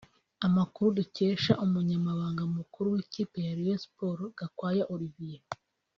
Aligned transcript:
Amakuru 0.47 0.87
dukesha 0.97 1.53
Umunyamabanga 1.65 2.43
Mukuru 2.55 2.87
w’ikipe 2.93 3.37
ya 3.45 3.53
Rayon 3.57 3.79
Sports 3.83 4.33
Gakwaya 4.37 4.83
Olivier 4.93 5.41